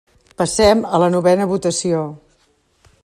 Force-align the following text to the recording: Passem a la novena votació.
Passem 0.41 0.81
a 0.97 1.01
la 1.03 1.09
novena 1.17 1.47
votació. 1.53 2.01